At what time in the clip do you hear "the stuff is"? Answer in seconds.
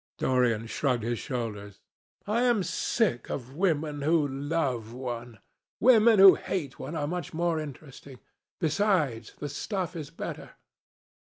9.37-10.09